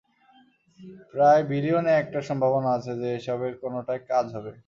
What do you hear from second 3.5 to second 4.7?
কোনটায় কাজ হবে।